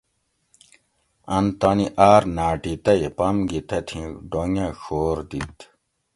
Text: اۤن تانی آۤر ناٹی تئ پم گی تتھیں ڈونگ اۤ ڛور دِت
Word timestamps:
اۤن 1.35 1.45
تانی 1.59 1.87
آۤر 2.09 2.21
ناٹی 2.35 2.73
تئ 2.83 3.01
پم 3.17 3.37
گی 3.49 3.59
تتھیں 3.69 4.07
ڈونگ 4.29 4.55
اۤ 4.65 4.69
ڛور 4.81 5.17
دِت 5.29 5.57